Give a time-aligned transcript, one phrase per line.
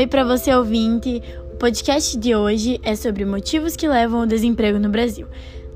[0.00, 1.22] Oi para você ouvinte.
[1.52, 5.26] O podcast de hoje é sobre motivos que levam ao desemprego no Brasil.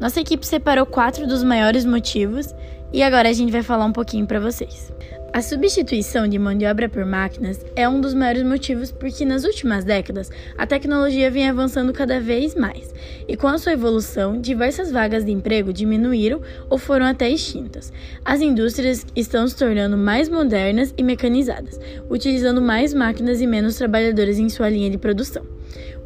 [0.01, 2.47] Nossa equipe separou quatro dos maiores motivos
[2.95, 4.93] e agora a gente vai falar um pouquinho para vocês.
[5.33, 9.43] A substituição de mão de obra por máquinas é um dos maiores motivos porque nas
[9.43, 12.95] últimas décadas a tecnologia vem avançando cada vez mais
[13.27, 16.41] e com a sua evolução, diversas vagas de emprego diminuíram
[16.71, 17.93] ou foram até extintas.
[18.25, 24.39] As indústrias estão se tornando mais modernas e mecanizadas, utilizando mais máquinas e menos trabalhadores
[24.39, 25.45] em sua linha de produção.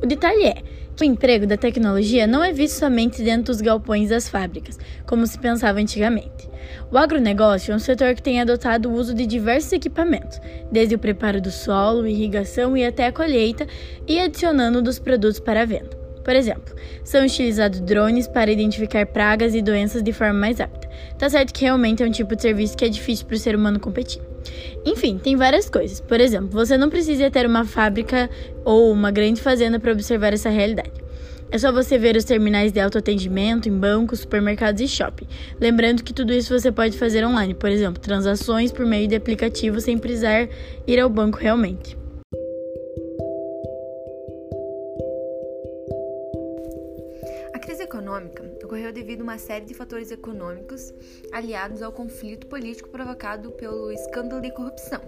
[0.02, 0.62] O detalhe é
[1.05, 5.39] o emprego da tecnologia não é visto somente dentro dos galpões das fábricas, como se
[5.39, 6.48] pensava antigamente.
[6.91, 10.98] O agronegócio é um setor que tem adotado o uso de diversos equipamentos, desde o
[10.98, 13.66] preparo do solo, irrigação e até a colheita,
[14.06, 15.97] e adicionando dos produtos para a venda.
[16.25, 20.87] Por exemplo, são utilizados drones para identificar pragas e doenças de forma mais rápida.
[21.19, 23.56] Tá certo que realmente é um tipo de serviço que é difícil para o ser
[23.56, 24.20] humano competir.
[24.84, 26.01] Enfim, tem várias coisas.
[26.01, 28.28] Por exemplo, você não precisa ter uma fábrica
[28.62, 30.97] ou uma grande fazenda para observar essa realidade.
[31.50, 35.27] É só você ver os terminais de autoatendimento em bancos, supermercados e shopping.
[35.58, 39.80] Lembrando que tudo isso você pode fazer online, por exemplo, transações por meio de aplicativo
[39.80, 40.46] sem precisar
[40.86, 41.96] ir ao banco realmente.
[47.54, 50.92] A crise econômica ocorreu devido a uma série de fatores econômicos
[51.32, 55.00] aliados ao conflito político provocado pelo escândalo de corrupção,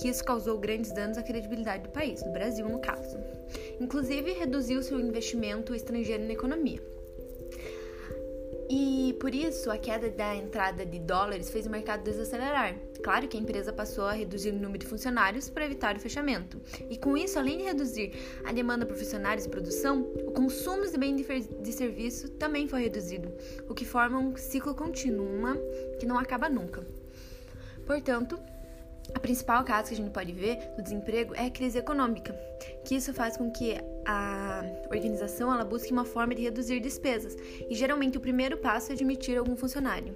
[0.00, 3.18] que isso causou grandes danos à credibilidade do país, do Brasil no caso.
[3.80, 6.80] Inclusive, reduziu seu investimento estrangeiro na economia.
[8.68, 12.74] E por isso, a queda da entrada de dólares fez o mercado desacelerar.
[13.02, 16.60] Claro que a empresa passou a reduzir o número de funcionários para evitar o fechamento.
[16.90, 18.12] E com isso, além de reduzir
[18.44, 21.24] a demanda por funcionários e produção, o consumo de bens
[21.62, 23.32] de serviço também foi reduzido,
[23.68, 25.26] o que forma um ciclo contínuo,
[26.00, 26.84] que não acaba nunca.
[27.86, 28.36] Portanto,
[29.14, 32.34] a principal causa que a gente pode ver do desemprego é a crise econômica,
[32.84, 37.36] que isso faz com que a organização ela busque uma forma de reduzir despesas,
[37.68, 40.14] e geralmente o primeiro passo é admitir algum funcionário.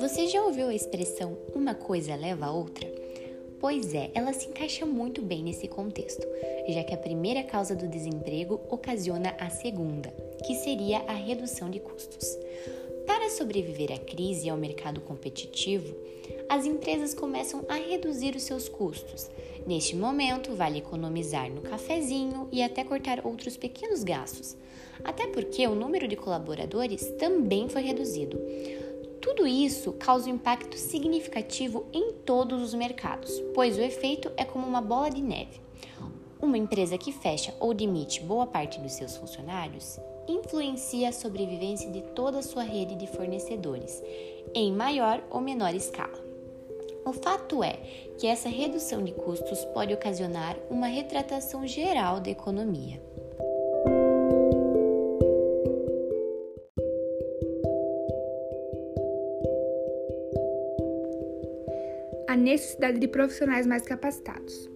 [0.00, 2.88] Você já ouviu a expressão uma coisa leva a outra?
[3.60, 6.26] Pois é, ela se encaixa muito bem nesse contexto,
[6.68, 10.10] já que a primeira causa do desemprego ocasiona a segunda,
[10.46, 12.38] que seria a redução de custos.
[13.04, 15.96] Para sobreviver à crise e ao mercado competitivo,
[16.48, 19.28] as empresas começam a reduzir os seus custos.
[19.66, 24.56] Neste momento, vale economizar no cafezinho e até cortar outros pequenos gastos,
[25.02, 28.38] até porque o número de colaboradores também foi reduzido.
[29.28, 34.66] Tudo isso causa um impacto significativo em todos os mercados, pois o efeito é como
[34.66, 35.60] uma bola de neve.
[36.40, 42.00] Uma empresa que fecha ou demite boa parte dos seus funcionários influencia a sobrevivência de
[42.14, 44.02] toda a sua rede de fornecedores,
[44.54, 46.18] em maior ou menor escala.
[47.04, 47.74] O fato é
[48.18, 52.98] que essa redução de custos pode ocasionar uma retratação geral da economia.
[62.28, 64.70] A necessidade de profissionais mais capacitados.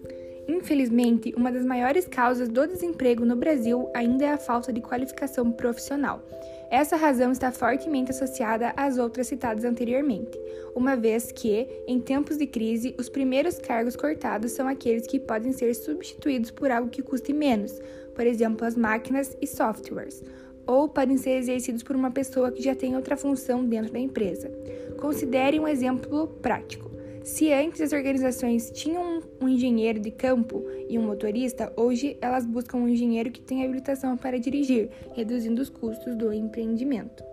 [0.47, 5.51] Infelizmente, uma das maiores causas do desemprego no Brasil ainda é a falta de qualificação
[5.51, 6.21] profissional.
[6.69, 10.37] Essa razão está fortemente associada às outras citadas anteriormente,
[10.75, 15.53] uma vez que, em tempos de crise, os primeiros cargos cortados são aqueles que podem
[15.53, 17.79] ser substituídos por algo que custe menos,
[18.15, 20.23] por exemplo, as máquinas e softwares,
[20.65, 24.51] ou podem ser exercidos por uma pessoa que já tem outra função dentro da empresa.
[24.99, 26.93] Considere um exemplo prático.
[27.23, 32.79] Se antes as organizações tinham um engenheiro de campo e um motorista, hoje elas buscam
[32.79, 37.23] um engenheiro que tenha habilitação para dirigir, reduzindo os custos do empreendimento.